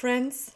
Friends, 0.00 0.52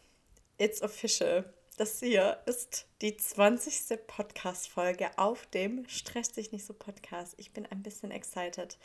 it's 0.56 0.80
official. 0.82 1.52
Das 1.77 1.98
hier 1.98 2.39
ist 2.46 2.87
die 3.00 3.17
20. 3.17 4.07
Podcast-Folge 4.07 5.11
auf 5.17 5.46
dem 5.46 5.84
Stress 5.88 6.30
dich 6.30 6.53
nicht 6.53 6.65
so 6.65 6.72
Podcast. 6.72 7.34
Ich 7.38 7.52
bin 7.52 7.67
ein 7.67 7.83
bisschen 7.83 8.12
excited. 8.12 8.79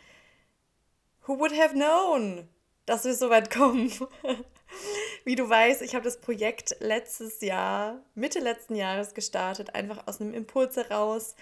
Who 1.28 1.38
would 1.38 1.56
have 1.56 1.76
known, 1.76 2.50
dass 2.88 3.06
wir 3.06 3.14
so 3.14 3.30
weit 3.30 3.52
kommen? 3.52 3.94
Wie 5.26 5.36
du 5.36 5.48
weißt, 5.48 5.84
ich 5.84 5.94
habe 5.94 6.06
das 6.06 6.20
Projekt 6.20 6.76
letztes 6.80 7.40
Jahr, 7.42 8.02
Mitte 8.16 8.40
letzten 8.40 8.74
Jahres 8.74 9.14
gestartet, 9.14 9.76
einfach 9.76 10.08
aus 10.08 10.20
einem 10.20 10.34
Impuls 10.34 10.76
heraus 10.76 11.36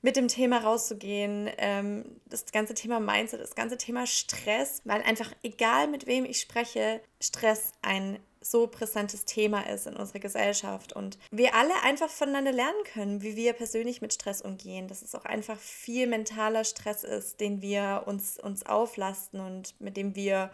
mit 0.00 0.14
dem 0.14 0.28
Thema 0.28 0.58
rauszugehen, 0.58 1.50
ähm, 1.58 2.20
das 2.26 2.44
ganze 2.52 2.74
Thema 2.74 3.00
Mindset, 3.00 3.40
das 3.40 3.56
ganze 3.56 3.78
Thema 3.78 4.06
Stress, 4.06 4.80
weil 4.84 5.02
einfach 5.02 5.32
egal 5.42 5.88
mit 5.88 6.06
wem 6.06 6.24
ich 6.24 6.40
spreche, 6.40 7.00
Stress 7.20 7.72
ein 7.82 8.20
so 8.44 8.66
präsentes 8.66 9.24
Thema 9.24 9.62
ist 9.68 9.86
in 9.86 9.96
unserer 9.96 10.20
Gesellschaft 10.20 10.92
und 10.92 11.18
wir 11.30 11.54
alle 11.54 11.74
einfach 11.82 12.10
voneinander 12.10 12.52
lernen 12.52 12.84
können, 12.92 13.22
wie 13.22 13.36
wir 13.36 13.54
persönlich 13.54 14.02
mit 14.02 14.12
Stress 14.12 14.42
umgehen, 14.42 14.86
dass 14.86 15.02
es 15.02 15.14
auch 15.14 15.24
einfach 15.24 15.58
viel 15.58 16.06
mentaler 16.06 16.64
Stress 16.64 17.04
ist, 17.04 17.40
den 17.40 17.62
wir 17.62 18.02
uns, 18.06 18.38
uns 18.38 18.66
auflasten 18.66 19.40
und 19.40 19.80
mit 19.80 19.96
dem 19.96 20.14
wir 20.14 20.50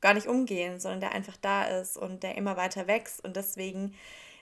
gar 0.00 0.14
nicht 0.14 0.26
umgehen, 0.26 0.80
sondern 0.80 1.00
der 1.00 1.12
einfach 1.12 1.36
da 1.40 1.64
ist 1.64 1.96
und 1.96 2.22
der 2.22 2.36
immer 2.36 2.56
weiter 2.56 2.86
wächst 2.88 3.24
und 3.24 3.36
deswegen 3.36 3.94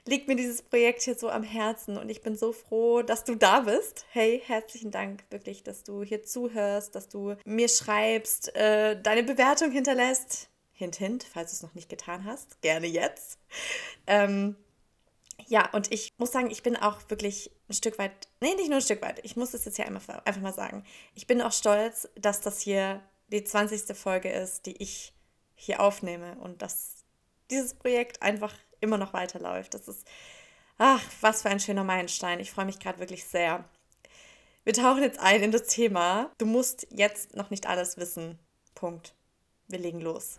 liegt 0.06 0.26
mir 0.26 0.34
dieses 0.34 0.62
Projekt 0.62 1.02
hier 1.02 1.14
so 1.14 1.28
am 1.28 1.42
Herzen 1.42 1.96
und 1.96 2.08
ich 2.08 2.22
bin 2.22 2.36
so 2.36 2.52
froh, 2.52 3.02
dass 3.02 3.24
du 3.24 3.36
da 3.36 3.60
bist. 3.60 4.06
Hey, 4.10 4.42
herzlichen 4.44 4.90
Dank 4.90 5.22
wirklich, 5.30 5.62
dass 5.62 5.84
du 5.84 6.02
hier 6.02 6.22
zuhörst, 6.22 6.94
dass 6.94 7.08
du 7.08 7.36
mir 7.44 7.68
schreibst, 7.68 8.54
äh, 8.56 9.00
deine 9.00 9.22
Bewertung 9.22 9.70
hinterlässt. 9.70 10.48
Hint, 10.82 10.96
hint, 10.96 11.24
falls 11.24 11.50
du 11.50 11.56
es 11.56 11.62
noch 11.62 11.74
nicht 11.74 11.88
getan 11.88 12.24
hast, 12.24 12.60
gerne 12.60 12.86
jetzt. 12.86 13.38
Ähm, 14.06 14.56
ja, 15.46 15.68
und 15.72 15.92
ich 15.92 16.12
muss 16.18 16.32
sagen, 16.32 16.50
ich 16.50 16.62
bin 16.62 16.76
auch 16.76 16.98
wirklich 17.08 17.50
ein 17.68 17.74
Stück 17.74 17.98
weit, 17.98 18.28
nee, 18.40 18.54
nicht 18.54 18.68
nur 18.68 18.78
ein 18.78 18.82
Stück 18.82 19.00
weit, 19.02 19.20
ich 19.24 19.36
muss 19.36 19.54
es 19.54 19.64
jetzt 19.64 19.78
ja 19.78 19.86
einfach, 19.86 20.24
einfach 20.24 20.40
mal 20.40 20.52
sagen. 20.52 20.84
Ich 21.14 21.26
bin 21.26 21.40
auch 21.40 21.52
stolz, 21.52 22.08
dass 22.16 22.40
das 22.40 22.60
hier 22.60 23.00
die 23.28 23.44
20. 23.44 23.96
Folge 23.96 24.30
ist, 24.30 24.66
die 24.66 24.76
ich 24.82 25.12
hier 25.54 25.80
aufnehme 25.80 26.34
und 26.40 26.62
dass 26.62 27.04
dieses 27.50 27.74
Projekt 27.74 28.22
einfach 28.22 28.54
immer 28.80 28.98
noch 28.98 29.12
weiterläuft. 29.12 29.74
Das 29.74 29.86
ist, 29.86 30.06
ach, 30.78 31.02
was 31.20 31.42
für 31.42 31.48
ein 31.48 31.60
schöner 31.60 31.84
Meilenstein. 31.84 32.40
Ich 32.40 32.50
freue 32.50 32.66
mich 32.66 32.80
gerade 32.80 32.98
wirklich 32.98 33.24
sehr. 33.24 33.64
Wir 34.64 34.72
tauchen 34.72 35.02
jetzt 35.02 35.20
ein 35.20 35.42
in 35.42 35.52
das 35.52 35.68
Thema. 35.68 36.30
Du 36.38 36.46
musst 36.46 36.86
jetzt 36.90 37.36
noch 37.36 37.50
nicht 37.50 37.66
alles 37.66 37.96
wissen. 37.96 38.38
Punkt. 38.74 39.14
Wir 39.68 39.78
legen 39.78 40.00
los. 40.00 40.38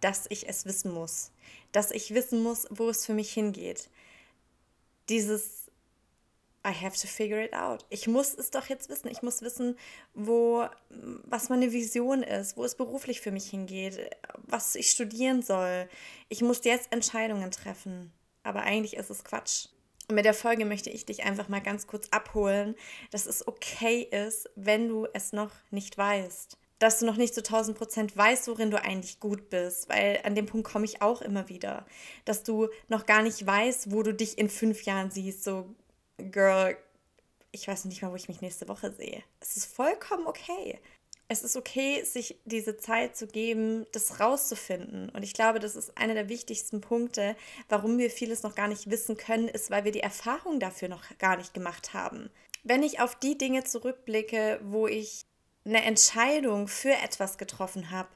dass 0.00 0.26
ich 0.28 0.48
es 0.48 0.64
wissen 0.64 0.92
muss. 0.92 1.30
Dass 1.72 1.90
ich 1.90 2.14
wissen 2.14 2.42
muss, 2.42 2.66
wo 2.70 2.88
es 2.88 3.06
für 3.06 3.14
mich 3.14 3.32
hingeht. 3.32 3.88
Dieses 5.08 5.60
I 6.66 6.72
have 6.72 7.00
to 7.00 7.06
figure 7.06 7.42
it 7.42 7.54
out. 7.54 7.86
Ich 7.88 8.06
muss 8.06 8.34
es 8.34 8.50
doch 8.50 8.66
jetzt 8.66 8.90
wissen. 8.90 9.08
Ich 9.08 9.22
muss 9.22 9.40
wissen, 9.40 9.78
wo, 10.12 10.66
was 11.24 11.48
meine 11.48 11.72
Vision 11.72 12.22
ist, 12.22 12.56
wo 12.56 12.64
es 12.64 12.74
beruflich 12.74 13.22
für 13.22 13.30
mich 13.30 13.48
hingeht, 13.48 14.10
was 14.36 14.74
ich 14.74 14.90
studieren 14.90 15.40
soll. 15.40 15.88
Ich 16.28 16.42
muss 16.42 16.64
jetzt 16.64 16.92
Entscheidungen 16.92 17.50
treffen. 17.50 18.12
Aber 18.42 18.62
eigentlich 18.62 18.94
ist 18.94 19.10
es 19.10 19.24
Quatsch. 19.24 19.68
Und 20.08 20.16
mit 20.16 20.26
der 20.26 20.34
Folge 20.34 20.66
möchte 20.66 20.90
ich 20.90 21.06
dich 21.06 21.22
einfach 21.22 21.48
mal 21.48 21.62
ganz 21.62 21.86
kurz 21.86 22.08
abholen, 22.10 22.74
dass 23.10 23.26
es 23.26 23.46
okay 23.46 24.02
ist, 24.02 24.50
wenn 24.54 24.88
du 24.88 25.06
es 25.14 25.32
noch 25.32 25.52
nicht 25.70 25.96
weißt. 25.96 26.58
Dass 26.80 26.98
du 26.98 27.06
noch 27.06 27.16
nicht 27.16 27.34
zu 27.34 27.42
1000 27.42 27.78
Prozent 27.78 28.16
weißt, 28.16 28.48
worin 28.48 28.72
du 28.72 28.82
eigentlich 28.82 29.20
gut 29.20 29.50
bist, 29.50 29.88
weil 29.88 30.18
an 30.24 30.34
dem 30.34 30.46
Punkt 30.46 30.66
komme 30.66 30.86
ich 30.86 31.02
auch 31.02 31.22
immer 31.22 31.48
wieder. 31.48 31.86
Dass 32.24 32.42
du 32.42 32.68
noch 32.88 33.06
gar 33.06 33.22
nicht 33.22 33.46
weißt, 33.46 33.92
wo 33.92 34.02
du 34.02 34.12
dich 34.12 34.36
in 34.38 34.48
fünf 34.48 34.82
Jahren 34.82 35.12
siehst. 35.12 35.44
So, 35.44 35.72
Girl, 36.16 36.76
ich 37.52 37.68
weiß 37.68 37.84
nicht 37.84 38.02
mal, 38.02 38.10
wo 38.10 38.16
ich 38.16 38.28
mich 38.28 38.40
nächste 38.40 38.66
Woche 38.68 38.92
sehe. 38.92 39.22
Es 39.40 39.56
ist 39.56 39.66
vollkommen 39.66 40.26
okay. 40.26 40.80
Es 41.28 41.44
ist 41.44 41.56
okay, 41.56 42.02
sich 42.02 42.40
diese 42.44 42.76
Zeit 42.76 43.16
zu 43.16 43.28
geben, 43.28 43.86
das 43.92 44.18
rauszufinden. 44.18 45.10
Und 45.10 45.22
ich 45.22 45.32
glaube, 45.32 45.60
das 45.60 45.76
ist 45.76 45.96
einer 45.96 46.14
der 46.14 46.28
wichtigsten 46.28 46.80
Punkte, 46.80 47.36
warum 47.68 47.98
wir 47.98 48.10
vieles 48.10 48.42
noch 48.42 48.56
gar 48.56 48.66
nicht 48.66 48.90
wissen 48.90 49.16
können, 49.16 49.46
ist, 49.46 49.70
weil 49.70 49.84
wir 49.84 49.92
die 49.92 50.00
Erfahrung 50.00 50.58
dafür 50.58 50.88
noch 50.88 51.04
gar 51.18 51.36
nicht 51.36 51.54
gemacht 51.54 51.94
haben. 51.94 52.30
Wenn 52.64 52.82
ich 52.82 52.98
auf 52.98 53.14
die 53.14 53.38
Dinge 53.38 53.62
zurückblicke, 53.62 54.60
wo 54.64 54.88
ich 54.88 55.24
eine 55.64 55.82
Entscheidung 55.84 56.68
für 56.68 56.92
etwas 56.92 57.38
getroffen 57.38 57.90
habe, 57.90 58.08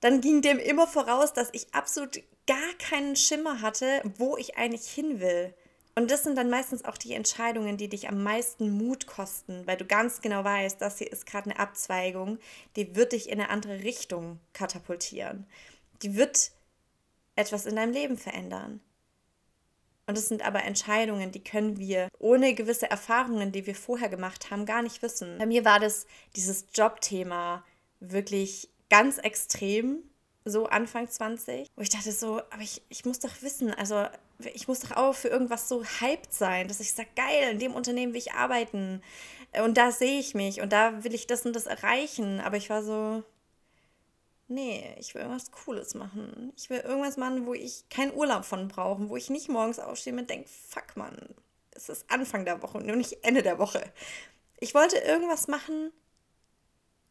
dann 0.00 0.20
ging 0.20 0.42
dem 0.42 0.58
immer 0.58 0.86
voraus, 0.86 1.32
dass 1.32 1.48
ich 1.52 1.74
absolut 1.74 2.20
gar 2.46 2.74
keinen 2.78 3.16
Schimmer 3.16 3.60
hatte, 3.60 4.02
wo 4.16 4.36
ich 4.36 4.56
eigentlich 4.56 4.86
hin 4.88 5.20
will. 5.20 5.54
Und 5.98 6.12
das 6.12 6.22
sind 6.22 6.36
dann 6.36 6.48
meistens 6.48 6.84
auch 6.84 6.96
die 6.96 7.12
Entscheidungen, 7.14 7.76
die 7.76 7.88
dich 7.88 8.08
am 8.08 8.22
meisten 8.22 8.70
Mut 8.70 9.08
kosten, 9.08 9.66
weil 9.66 9.76
du 9.76 9.84
ganz 9.84 10.20
genau 10.20 10.44
weißt, 10.44 10.80
das 10.80 10.98
hier 10.98 11.10
ist 11.10 11.26
gerade 11.26 11.50
eine 11.50 11.58
Abzweigung, 11.58 12.38
die 12.76 12.94
wird 12.94 13.12
dich 13.12 13.28
in 13.28 13.40
eine 13.40 13.50
andere 13.50 13.82
Richtung 13.82 14.38
katapultieren. 14.52 15.46
Die 16.02 16.14
wird 16.14 16.52
etwas 17.34 17.66
in 17.66 17.74
deinem 17.74 17.92
Leben 17.92 18.16
verändern. 18.16 18.80
Und 20.08 20.16
es 20.16 20.28
sind 20.28 20.44
aber 20.44 20.64
Entscheidungen, 20.64 21.32
die 21.32 21.44
können 21.44 21.78
wir 21.78 22.08
ohne 22.18 22.54
gewisse 22.54 22.90
Erfahrungen, 22.90 23.52
die 23.52 23.66
wir 23.66 23.74
vorher 23.74 24.08
gemacht 24.08 24.50
haben, 24.50 24.64
gar 24.64 24.80
nicht 24.80 25.02
wissen. 25.02 25.36
Bei 25.36 25.44
mir 25.44 25.66
war 25.66 25.80
das 25.80 26.06
dieses 26.34 26.64
Jobthema 26.74 27.62
wirklich 28.00 28.70
ganz 28.88 29.18
extrem, 29.18 29.98
so 30.46 30.66
Anfang 30.66 31.10
20, 31.10 31.68
wo 31.76 31.82
ich 31.82 31.90
dachte 31.90 32.10
so, 32.10 32.38
aber 32.50 32.62
ich, 32.62 32.80
ich 32.88 33.04
muss 33.04 33.18
doch 33.18 33.42
wissen, 33.42 33.74
also 33.74 34.06
ich 34.54 34.66
muss 34.66 34.80
doch 34.80 34.92
auch 34.92 35.14
für 35.14 35.28
irgendwas 35.28 35.68
so 35.68 35.84
hyped 35.84 36.32
sein, 36.32 36.68
dass 36.68 36.80
ich 36.80 36.94
sage, 36.94 37.10
geil, 37.14 37.50
in 37.50 37.58
dem 37.58 37.74
Unternehmen 37.74 38.14
will 38.14 38.20
ich 38.20 38.32
arbeiten 38.32 39.02
und 39.62 39.76
da 39.76 39.92
sehe 39.92 40.18
ich 40.20 40.34
mich 40.34 40.62
und 40.62 40.72
da 40.72 41.04
will 41.04 41.12
ich 41.12 41.26
das 41.26 41.44
und 41.44 41.54
das 41.54 41.66
erreichen. 41.66 42.40
Aber 42.40 42.56
ich 42.56 42.70
war 42.70 42.82
so, 42.82 43.24
nee, 44.48 44.94
ich 44.98 45.14
will 45.14 45.22
irgendwas 45.22 45.50
Cooles 45.50 45.94
machen. 45.94 46.52
Ich 46.56 46.70
will 46.70 46.80
irgendwas 46.80 47.16
machen, 47.16 47.46
wo 47.46 47.54
ich 47.54 47.88
keinen 47.88 48.14
Urlaub 48.14 48.44
von 48.44 48.68
brauche, 48.68 49.08
wo 49.08 49.16
ich 49.16 49.30
nicht 49.30 49.48
morgens 49.48 49.78
aufstehe 49.78 50.12
und 50.14 50.28
denke, 50.28 50.48
fuck 50.48 50.96
man, 50.96 51.16
es 51.70 51.88
ist 51.88 52.10
Anfang 52.10 52.44
der 52.44 52.62
Woche 52.62 52.78
und 52.78 52.86
nicht 52.86 53.24
Ende 53.24 53.42
der 53.42 53.58
Woche. 53.58 53.82
Ich 54.58 54.74
wollte 54.74 54.98
irgendwas 54.98 55.46
machen 55.48 55.92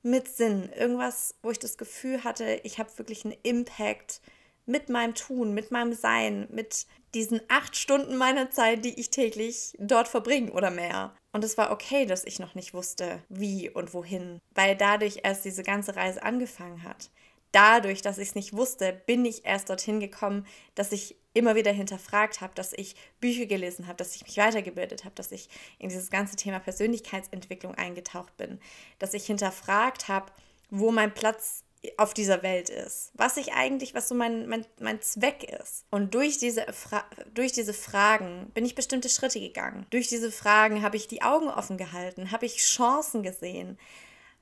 mit 0.04 0.28
Sinn, 0.28 0.70
irgendwas, 0.74 1.36
wo 1.42 1.52
ich 1.52 1.60
das 1.60 1.78
Gefühl 1.78 2.24
hatte, 2.24 2.60
ich 2.64 2.80
habe 2.80 2.98
wirklich 2.98 3.26
einen 3.26 3.38
Impact 3.44 4.22
mit 4.66 4.90
meinem 4.90 5.16
Tun, 5.16 5.54
mit 5.54 5.72
meinem 5.72 5.94
Sein, 5.94 6.48
mit 6.52 6.88
diesen 7.14 7.42
acht 7.48 7.76
Stunden 7.76 8.18
meiner 8.18 8.52
Zeit, 8.52 8.84
die 8.84 9.00
ich 9.00 9.10
täglich 9.10 9.74
dort 9.80 10.08
verbringe 10.08 10.52
oder 10.52 10.70
mehr. 10.70 11.16
Und 11.32 11.44
es 11.44 11.58
war 11.58 11.72
okay, 11.72 12.06
dass 12.06 12.26
ich 12.26 12.40
noch 12.40 12.54
nicht 12.54 12.74
wusste, 12.74 13.24
wie 13.30 13.70
und 13.70 13.94
wohin, 13.94 14.40
weil 14.54 14.76
dadurch 14.76 15.22
erst 15.24 15.46
diese 15.46 15.64
ganze 15.64 15.96
Reise 15.96 16.22
angefangen 16.22 16.84
hat. 16.84 17.10
Dadurch, 17.52 18.02
dass 18.02 18.18
ich 18.18 18.30
es 18.30 18.36
nicht 18.36 18.54
wusste, 18.54 18.94
bin 19.06 19.26
ich 19.26 19.46
erst 19.46 19.70
dorthin 19.70 20.00
gekommen, 20.00 20.46
dass 20.76 20.92
ich 20.92 21.16
immer 21.34 21.56
wieder 21.56 21.72
hinterfragt 21.72 22.42
habe, 22.42 22.54
dass 22.56 22.74
ich 22.74 22.96
Bücher 23.20 23.46
gelesen 23.46 23.88
habe, 23.88 23.98
dass 23.98 24.16
ich 24.16 24.24
mich 24.24 24.38
weitergebildet 24.38 25.06
habe, 25.06 25.16
dass 25.16 25.32
ich 25.32 25.50
in 25.78 25.90
dieses 25.90 26.10
ganze 26.10 26.36
Thema 26.36 26.60
Persönlichkeitsentwicklung 26.60 27.76
eingetaucht 27.76 28.36
bin, 28.38 28.60
dass 29.00 29.14
ich 29.14 29.26
hinterfragt 29.26 30.08
habe, 30.08 30.32
wo 30.70 30.92
mein 30.92 31.14
Platz 31.14 31.64
auf 31.96 32.14
dieser 32.14 32.44
Welt 32.44 32.70
ist, 32.70 33.12
was 33.14 33.38
ich 33.38 33.54
eigentlich, 33.54 33.94
was 33.94 34.10
so 34.10 34.16
mein, 34.16 34.48
mein, 34.48 34.66
mein 34.80 35.02
Zweck 35.02 35.44
ist. 35.62 35.86
Und 35.92 36.14
durch 36.16 36.38
diese, 36.38 36.66
Fra 36.74 37.06
durch 37.34 37.52
diese 37.52 37.74
Fragen 37.74 38.50
bin 38.54 38.66
ich 38.66 38.76
bestimmte 38.76 39.10
Schritte 39.10 39.40
gegangen. 39.40 39.86
Durch 39.92 40.08
diese 40.08 40.32
Fragen 40.32 40.82
habe 40.82 40.98
ich 40.98 41.08
die 41.08 41.22
Augen 41.22 41.48
offen 41.50 41.78
gehalten, 41.78 42.32
habe 42.32 42.46
ich 42.46 42.58
Chancen 42.58 43.24
gesehen, 43.24 43.78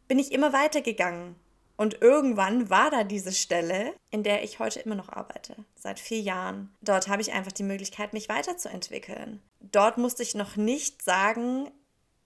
bin 0.08 0.18
ich 0.18 0.32
immer 0.32 0.54
weitergegangen. 0.54 1.36
Und 1.78 2.02
irgendwann 2.02 2.70
war 2.70 2.90
da 2.90 3.04
diese 3.04 3.34
Stelle, 3.34 3.94
in 4.10 4.24
der 4.24 4.44
ich 4.44 4.60
heute 4.60 4.80
immer 4.80 4.96
noch 4.96 5.10
arbeite, 5.10 5.56
seit 5.76 6.00
vier 6.00 6.22
Jahren. 6.22 6.74
Dort 6.82 7.08
habe 7.08 7.22
ich 7.22 7.34
einfach 7.34 7.52
die 7.52 7.64
Möglichkeit, 7.64 8.14
mich 8.14 8.30
weiterzuentwickeln. 8.30 9.42
Dort 9.60 9.98
musste 9.98 10.24
ich 10.24 10.36
noch 10.36 10.56
nicht 10.56 11.04
sagen, 11.04 11.70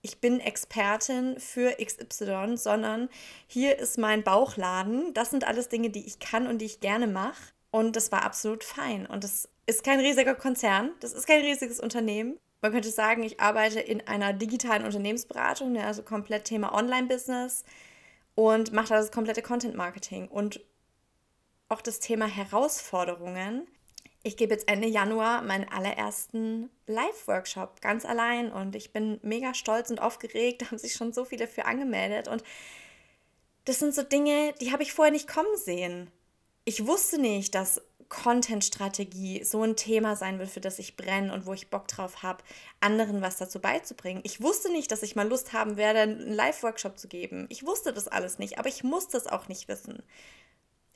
ich 0.02 0.20
bin 0.20 0.40
Expertin 0.40 1.38
für 1.38 1.76
XY, 1.84 2.56
sondern 2.56 3.08
hier 3.46 3.78
ist 3.78 3.98
mein 3.98 4.22
Bauchladen. 4.22 5.12
Das 5.14 5.30
sind 5.30 5.46
alles 5.46 5.68
Dinge, 5.68 5.90
die 5.90 6.06
ich 6.06 6.20
kann 6.20 6.46
und 6.46 6.58
die 6.58 6.66
ich 6.66 6.80
gerne 6.80 7.06
mache. 7.06 7.52
Und 7.70 7.96
das 7.96 8.10
war 8.10 8.24
absolut 8.24 8.64
fein. 8.64 9.06
Und 9.06 9.24
das 9.24 9.48
ist 9.66 9.84
kein 9.84 10.00
riesiger 10.00 10.34
Konzern, 10.34 10.90
das 11.00 11.12
ist 11.12 11.26
kein 11.26 11.42
riesiges 11.42 11.80
Unternehmen. 11.80 12.38
Man 12.62 12.72
könnte 12.72 12.90
sagen, 12.90 13.22
ich 13.22 13.40
arbeite 13.40 13.80
in 13.80 14.06
einer 14.06 14.32
digitalen 14.32 14.84
Unternehmensberatung, 14.84 15.72
ne, 15.72 15.86
also 15.86 16.02
komplett 16.02 16.44
Thema 16.44 16.74
Online-Business 16.74 17.64
und 18.40 18.72
mache 18.72 18.88
da 18.88 18.96
das 18.96 19.12
komplette 19.12 19.42
Content-Marketing 19.42 20.28
und 20.28 20.60
auch 21.68 21.82
das 21.82 22.00
Thema 22.00 22.24
Herausforderungen. 22.24 23.66
Ich 24.22 24.38
gebe 24.38 24.54
jetzt 24.54 24.66
Ende 24.66 24.88
Januar 24.88 25.42
meinen 25.42 25.68
allerersten 25.68 26.70
Live-Workshop 26.86 27.82
ganz 27.82 28.06
allein 28.06 28.50
und 28.50 28.76
ich 28.76 28.94
bin 28.94 29.20
mega 29.22 29.52
stolz 29.52 29.90
und 29.90 30.00
aufgeregt. 30.00 30.62
Da 30.62 30.70
haben 30.70 30.78
sich 30.78 30.94
schon 30.94 31.12
so 31.12 31.26
viele 31.26 31.46
für 31.46 31.66
angemeldet 31.66 32.28
und 32.28 32.42
das 33.66 33.78
sind 33.78 33.94
so 33.94 34.02
Dinge, 34.02 34.54
die 34.58 34.72
habe 34.72 34.82
ich 34.82 34.94
vorher 34.94 35.12
nicht 35.12 35.28
kommen 35.28 35.56
sehen. 35.56 36.10
Ich 36.64 36.86
wusste 36.86 37.20
nicht, 37.20 37.54
dass 37.54 37.82
Content-Strategie 38.10 39.44
so 39.44 39.62
ein 39.62 39.76
Thema 39.76 40.16
sein 40.16 40.38
wird, 40.38 40.50
für 40.50 40.60
das 40.60 40.78
ich 40.78 40.96
brenne 40.96 41.32
und 41.32 41.46
wo 41.46 41.54
ich 41.54 41.70
Bock 41.70 41.88
drauf 41.88 42.22
habe, 42.22 42.44
anderen 42.80 43.22
was 43.22 43.36
dazu 43.36 43.60
beizubringen. 43.60 44.20
Ich 44.24 44.42
wusste 44.42 44.70
nicht, 44.70 44.92
dass 44.92 45.02
ich 45.02 45.16
mal 45.16 45.26
Lust 45.26 45.54
haben 45.54 45.78
werde, 45.78 46.00
einen 46.00 46.32
Live-Workshop 46.32 46.98
zu 46.98 47.08
geben. 47.08 47.46
Ich 47.48 47.64
wusste 47.64 47.94
das 47.94 48.08
alles 48.08 48.38
nicht, 48.38 48.58
aber 48.58 48.68
ich 48.68 48.84
musste 48.84 49.16
es 49.16 49.26
auch 49.26 49.48
nicht 49.48 49.68
wissen. 49.68 50.02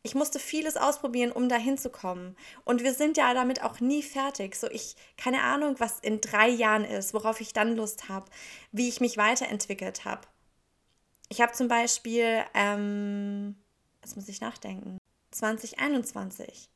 Ich 0.02 0.14
musste 0.14 0.38
vieles 0.38 0.76
ausprobieren, 0.76 1.32
um 1.32 1.48
da 1.48 1.56
hinzukommen. 1.56 2.36
Und 2.64 2.82
wir 2.82 2.92
sind 2.92 3.16
ja 3.16 3.32
damit 3.32 3.62
auch 3.62 3.80
nie 3.80 4.02
fertig. 4.02 4.54
So, 4.56 4.68
ich, 4.70 4.96
keine 5.16 5.42
Ahnung, 5.42 5.76
was 5.78 6.00
in 6.00 6.20
drei 6.20 6.48
Jahren 6.48 6.84
ist, 6.84 7.14
worauf 7.14 7.40
ich 7.40 7.54
dann 7.54 7.74
Lust 7.74 8.10
habe, 8.10 8.26
wie 8.70 8.88
ich 8.88 9.00
mich 9.00 9.16
weiterentwickelt 9.16 10.04
habe. 10.04 10.22
Ich 11.30 11.40
habe 11.40 11.52
zum 11.52 11.68
Beispiel, 11.68 12.44
ähm, 12.52 13.56
jetzt 14.02 14.16
muss 14.16 14.28
ich 14.28 14.42
nachdenken, 14.42 14.98
2021 15.30 16.68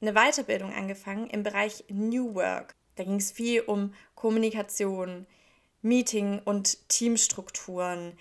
eine 0.00 0.12
Weiterbildung 0.14 0.72
angefangen 0.72 1.28
im 1.28 1.42
Bereich 1.42 1.84
New 1.88 2.34
Work. 2.34 2.74
Da 2.96 3.04
ging 3.04 3.16
es 3.16 3.32
viel 3.32 3.60
um 3.62 3.94
Kommunikation, 4.14 5.26
Meeting 5.82 6.40
und 6.44 6.88
Teamstrukturen. 6.88 8.18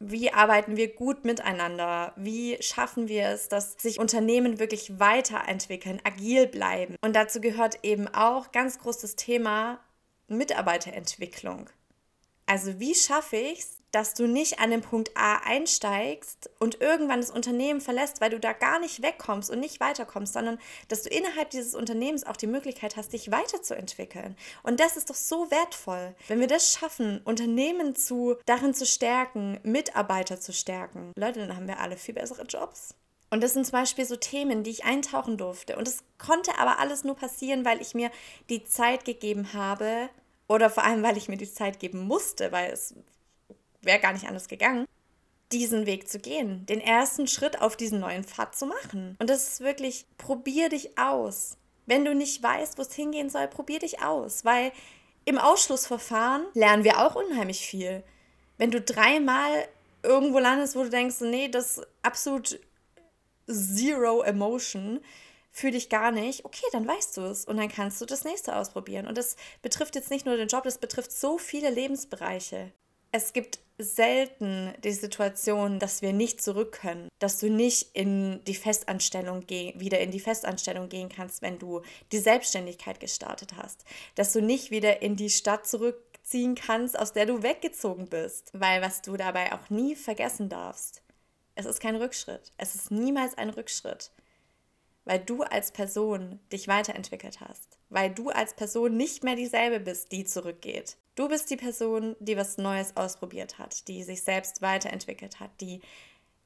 Wie 0.00 0.32
arbeiten 0.32 0.76
wir 0.76 0.94
gut 0.94 1.24
miteinander? 1.24 2.12
Wie 2.16 2.56
schaffen 2.62 3.08
wir 3.08 3.28
es, 3.28 3.48
dass 3.48 3.72
sich 3.72 3.98
Unternehmen 3.98 4.60
wirklich 4.60 5.00
weiterentwickeln, 5.00 6.00
agil 6.04 6.46
bleiben? 6.46 6.94
Und 7.00 7.16
dazu 7.16 7.40
gehört 7.40 7.80
eben 7.82 8.06
auch 8.06 8.52
ganz 8.52 8.78
groß 8.78 8.98
das 8.98 9.16
Thema 9.16 9.80
Mitarbeiterentwicklung. 10.28 11.68
Also 12.48 12.80
wie 12.80 12.94
schaffe 12.94 13.36
ich 13.36 13.58
es, 13.58 13.76
dass 13.90 14.14
du 14.14 14.26
nicht 14.26 14.58
an 14.58 14.70
den 14.70 14.80
Punkt 14.80 15.10
A 15.14 15.36
einsteigst 15.44 16.48
und 16.58 16.80
irgendwann 16.80 17.20
das 17.20 17.30
Unternehmen 17.30 17.82
verlässt, 17.82 18.22
weil 18.22 18.30
du 18.30 18.40
da 18.40 18.54
gar 18.54 18.78
nicht 18.78 19.02
wegkommst 19.02 19.50
und 19.50 19.60
nicht 19.60 19.80
weiterkommst, 19.80 20.32
sondern 20.32 20.58
dass 20.88 21.02
du 21.02 21.10
innerhalb 21.10 21.50
dieses 21.50 21.74
Unternehmens 21.74 22.24
auch 22.24 22.36
die 22.36 22.46
Möglichkeit 22.46 22.96
hast, 22.96 23.12
dich 23.12 23.30
weiterzuentwickeln. 23.30 24.34
Und 24.62 24.80
das 24.80 24.96
ist 24.96 25.10
doch 25.10 25.14
so 25.14 25.50
wertvoll. 25.50 26.14
Wenn 26.26 26.40
wir 26.40 26.46
das 26.46 26.72
schaffen, 26.72 27.20
Unternehmen 27.24 27.94
zu 27.94 28.36
darin 28.46 28.72
zu 28.72 28.86
stärken, 28.86 29.60
Mitarbeiter 29.62 30.40
zu 30.40 30.54
stärken, 30.54 31.12
Leute, 31.16 31.40
dann 31.40 31.54
haben 31.54 31.68
wir 31.68 31.80
alle 31.80 31.98
viel 31.98 32.14
bessere 32.14 32.44
Jobs. 32.44 32.94
Und 33.30 33.42
das 33.42 33.52
sind 33.52 33.66
zum 33.66 33.72
Beispiel 33.72 34.06
so 34.06 34.16
Themen, 34.16 34.64
die 34.64 34.70
ich 34.70 34.84
eintauchen 34.86 35.36
durfte. 35.36 35.76
Und 35.76 35.86
es 35.86 36.02
konnte 36.16 36.58
aber 36.58 36.78
alles 36.78 37.04
nur 37.04 37.14
passieren, 37.14 37.66
weil 37.66 37.82
ich 37.82 37.94
mir 37.94 38.10
die 38.48 38.64
Zeit 38.64 39.04
gegeben 39.04 39.52
habe, 39.52 40.08
oder 40.48 40.70
vor 40.70 40.84
allem, 40.84 41.02
weil 41.02 41.16
ich 41.16 41.28
mir 41.28 41.36
die 41.36 41.52
Zeit 41.52 41.78
geben 41.78 42.00
musste, 42.06 42.50
weil 42.50 42.72
es 42.72 42.94
wäre 43.82 44.00
gar 44.00 44.12
nicht 44.12 44.26
anders 44.26 44.48
gegangen, 44.48 44.86
diesen 45.52 45.86
Weg 45.86 46.08
zu 46.08 46.18
gehen, 46.18 46.66
den 46.66 46.80
ersten 46.80 47.26
Schritt 47.26 47.60
auf 47.60 47.76
diesen 47.76 48.00
neuen 48.00 48.24
Pfad 48.24 48.56
zu 48.56 48.66
machen. 48.66 49.16
Und 49.18 49.30
das 49.30 49.48
ist 49.48 49.60
wirklich, 49.60 50.06
probier 50.18 50.68
dich 50.68 50.98
aus. 50.98 51.56
Wenn 51.86 52.04
du 52.04 52.14
nicht 52.14 52.42
weißt, 52.42 52.76
wo 52.76 52.82
es 52.82 52.92
hingehen 52.92 53.30
soll, 53.30 53.48
probier 53.48 53.78
dich 53.78 54.02
aus, 54.02 54.44
weil 54.44 54.72
im 55.24 55.38
Ausschlussverfahren 55.38 56.46
lernen 56.54 56.84
wir 56.84 56.98
auch 56.98 57.14
unheimlich 57.14 57.60
viel. 57.60 58.02
Wenn 58.58 58.70
du 58.70 58.80
dreimal 58.80 59.68
irgendwo 60.02 60.38
landest, 60.38 60.76
wo 60.76 60.82
du 60.82 60.90
denkst, 60.90 61.20
nee, 61.20 61.48
das 61.48 61.78
ist 61.78 61.86
absolut 62.02 62.58
zero 63.46 64.22
emotion, 64.22 65.00
für 65.58 65.70
dich 65.72 65.88
gar 65.88 66.12
nicht, 66.12 66.44
okay, 66.44 66.64
dann 66.72 66.86
weißt 66.86 67.16
du 67.16 67.22
es 67.22 67.44
und 67.44 67.56
dann 67.56 67.68
kannst 67.68 68.00
du 68.00 68.06
das 68.06 68.24
nächste 68.24 68.56
ausprobieren. 68.56 69.06
Und 69.06 69.18
das 69.18 69.36
betrifft 69.60 69.96
jetzt 69.96 70.10
nicht 70.10 70.24
nur 70.24 70.36
den 70.36 70.48
Job, 70.48 70.62
das 70.62 70.78
betrifft 70.78 71.10
so 71.10 71.36
viele 71.36 71.70
Lebensbereiche. 71.70 72.72
Es 73.10 73.32
gibt 73.32 73.58
selten 73.78 74.72
die 74.84 74.92
Situation, 74.92 75.78
dass 75.78 76.02
wir 76.02 76.12
nicht 76.12 76.42
zurück 76.42 76.78
können, 76.80 77.08
dass 77.18 77.38
du 77.38 77.48
nicht 77.48 77.90
in 77.94 78.42
die 78.44 78.54
Festanstellung 78.54 79.46
gehen, 79.46 79.78
wieder 79.80 80.00
in 80.00 80.10
die 80.10 80.20
Festanstellung 80.20 80.88
gehen 80.88 81.08
kannst, 81.08 81.42
wenn 81.42 81.58
du 81.58 81.82
die 82.12 82.18
Selbstständigkeit 82.18 83.00
gestartet 83.00 83.54
hast, 83.56 83.84
dass 84.14 84.32
du 84.32 84.40
nicht 84.40 84.70
wieder 84.70 85.02
in 85.02 85.16
die 85.16 85.30
Stadt 85.30 85.66
zurückziehen 85.66 86.54
kannst, 86.54 86.98
aus 86.98 87.12
der 87.12 87.26
du 87.26 87.42
weggezogen 87.42 88.08
bist, 88.08 88.50
weil 88.52 88.82
was 88.82 89.02
du 89.02 89.16
dabei 89.16 89.52
auch 89.52 89.70
nie 89.70 89.96
vergessen 89.96 90.48
darfst, 90.48 91.02
es 91.54 91.66
ist 91.66 91.80
kein 91.80 91.96
Rückschritt, 91.96 92.52
es 92.58 92.74
ist 92.74 92.90
niemals 92.90 93.38
ein 93.38 93.50
Rückschritt 93.50 94.10
weil 95.08 95.20
du 95.20 95.42
als 95.42 95.72
Person 95.72 96.38
dich 96.52 96.68
weiterentwickelt 96.68 97.40
hast, 97.40 97.78
weil 97.88 98.10
du 98.10 98.28
als 98.28 98.52
Person 98.52 98.94
nicht 98.94 99.24
mehr 99.24 99.36
dieselbe 99.36 99.80
bist, 99.80 100.12
die 100.12 100.24
zurückgeht. 100.24 100.98
Du 101.14 101.28
bist 101.28 101.48
die 101.48 101.56
Person, 101.56 102.14
die 102.20 102.36
was 102.36 102.58
Neues 102.58 102.94
ausprobiert 102.94 103.58
hat, 103.58 103.88
die 103.88 104.02
sich 104.02 104.22
selbst 104.22 104.60
weiterentwickelt 104.60 105.40
hat, 105.40 105.50
die 105.62 105.80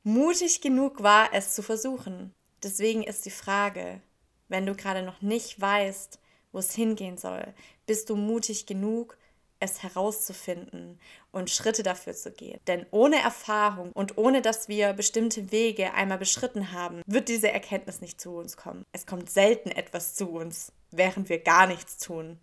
mutig 0.04 0.60
genug 0.60 1.02
war, 1.02 1.30
es 1.34 1.54
zu 1.54 1.62
versuchen. 1.62 2.32
Deswegen 2.62 3.02
ist 3.02 3.26
die 3.26 3.32
Frage, 3.32 4.00
wenn 4.46 4.64
du 4.64 4.76
gerade 4.76 5.02
noch 5.02 5.22
nicht 5.22 5.60
weißt, 5.60 6.20
wo 6.52 6.60
es 6.60 6.72
hingehen 6.72 7.18
soll, 7.18 7.54
bist 7.86 8.10
du 8.10 8.14
mutig 8.14 8.66
genug, 8.66 9.18
es 9.62 9.82
herauszufinden 9.82 10.98
und 11.30 11.50
Schritte 11.50 11.82
dafür 11.82 12.14
zu 12.14 12.32
gehen. 12.32 12.60
Denn 12.66 12.84
ohne 12.90 13.16
Erfahrung 13.16 13.92
und 13.92 14.18
ohne 14.18 14.42
dass 14.42 14.68
wir 14.68 14.92
bestimmte 14.92 15.52
Wege 15.52 15.94
einmal 15.94 16.18
beschritten 16.18 16.72
haben, 16.72 17.02
wird 17.06 17.28
diese 17.28 17.50
Erkenntnis 17.50 18.00
nicht 18.00 18.20
zu 18.20 18.36
uns 18.36 18.56
kommen. 18.56 18.84
Es 18.92 19.06
kommt 19.06 19.30
selten 19.30 19.70
etwas 19.70 20.14
zu 20.14 20.30
uns, 20.30 20.72
während 20.90 21.28
wir 21.28 21.38
gar 21.38 21.66
nichts 21.66 21.98
tun. 21.98 22.38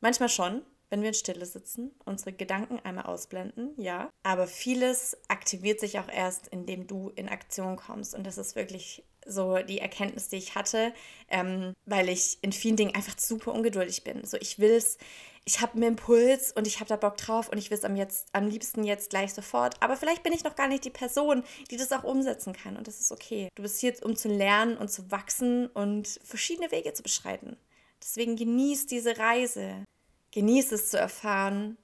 Manchmal 0.00 0.30
schon, 0.30 0.62
wenn 0.88 1.02
wir 1.02 1.08
in 1.08 1.14
Stille 1.14 1.46
sitzen, 1.46 1.92
unsere 2.04 2.32
Gedanken 2.32 2.80
einmal 2.80 3.04
ausblenden, 3.04 3.74
ja. 3.76 4.10
Aber 4.22 4.46
vieles 4.46 5.16
aktiviert 5.28 5.78
sich 5.78 5.98
auch 6.00 6.08
erst, 6.08 6.48
indem 6.48 6.86
du 6.86 7.12
in 7.14 7.28
Aktion 7.28 7.76
kommst. 7.76 8.14
Und 8.14 8.26
das 8.26 8.38
ist 8.38 8.56
wirklich 8.56 9.04
so 9.26 9.58
die 9.58 9.78
Erkenntnis, 9.78 10.28
die 10.28 10.36
ich 10.36 10.54
hatte, 10.54 10.92
ähm, 11.28 11.74
weil 11.86 12.08
ich 12.08 12.38
in 12.42 12.52
vielen 12.52 12.76
Dingen 12.76 12.94
einfach 12.94 13.18
super 13.18 13.52
ungeduldig 13.52 14.04
bin. 14.04 14.24
So, 14.24 14.36
ich 14.38 14.58
will 14.58 14.72
es, 14.72 14.98
ich 15.44 15.60
habe 15.60 15.74
einen 15.74 15.82
Impuls 15.82 16.52
und 16.52 16.66
ich 16.66 16.80
habe 16.80 16.88
da 16.88 16.96
Bock 16.96 17.16
drauf 17.16 17.48
und 17.48 17.58
ich 17.58 17.70
will 17.70 17.78
es 17.78 17.84
am, 17.84 17.96
am 18.32 18.48
liebsten 18.48 18.84
jetzt 18.84 19.10
gleich 19.10 19.32
sofort. 19.34 19.74
Aber 19.80 19.96
vielleicht 19.96 20.22
bin 20.22 20.32
ich 20.32 20.44
noch 20.44 20.56
gar 20.56 20.68
nicht 20.68 20.84
die 20.84 20.90
Person, 20.90 21.44
die 21.70 21.76
das 21.76 21.92
auch 21.92 22.04
umsetzen 22.04 22.52
kann 22.52 22.76
und 22.76 22.86
das 22.86 23.00
ist 23.00 23.12
okay. 23.12 23.48
Du 23.54 23.62
bist 23.62 23.80
hier, 23.80 23.94
um 24.02 24.16
zu 24.16 24.28
lernen 24.28 24.76
und 24.76 24.90
zu 24.90 25.10
wachsen 25.10 25.66
und 25.68 26.20
verschiedene 26.24 26.70
Wege 26.70 26.92
zu 26.92 27.02
beschreiten. 27.02 27.56
Deswegen 28.02 28.36
genieß 28.36 28.86
diese 28.86 29.18
Reise. 29.18 29.84
Genieß 30.32 30.72
es 30.72 30.90
zu 30.90 30.98
erfahren, 30.98 31.76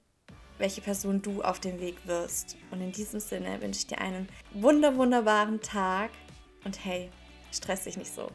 welche 0.57 0.81
Person 0.81 1.21
du 1.21 1.41
auf 1.43 1.59
dem 1.59 1.79
Weg 1.79 1.95
wirst. 2.05 2.55
Und 2.71 2.81
in 2.81 2.91
diesem 2.91 3.19
Sinne 3.19 3.61
wünsche 3.61 3.79
ich 3.79 3.87
dir 3.87 3.99
einen 3.99 4.27
wunder 4.53 4.95
wunderbaren 4.95 5.61
Tag 5.61 6.11
und 6.63 6.83
hey, 6.83 7.09
stress 7.57 7.83
dich 7.83 7.97
nicht 7.97 8.13
so. 8.13 8.29